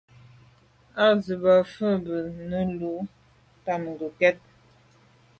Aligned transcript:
Á 1.03 1.05
rə̌ 1.25 1.35
bā 1.43 1.53
mfū 1.65 1.85
zə̄ 1.93 2.01
bú 2.03 2.17
fí 2.35 2.43
nə̌ 2.51 2.63
lǔ’ 2.79 2.91
tɑ̂mə̀ 3.63 3.93
ngokɛ́t. 3.95 4.37